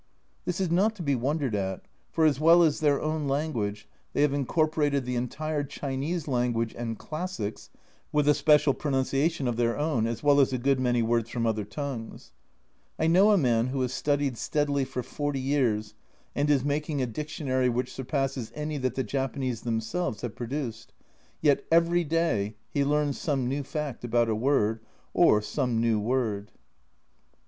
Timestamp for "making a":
16.65-17.05